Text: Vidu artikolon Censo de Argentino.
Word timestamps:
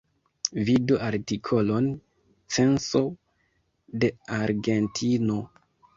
Vidu 0.69 0.95
artikolon 1.07 1.91
Censo 2.57 3.03
de 4.05 4.11
Argentino. 4.39 5.43